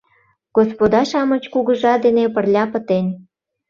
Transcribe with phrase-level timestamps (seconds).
[0.55, 3.05] Господа-шамыч кугыжа дене пырля пытен.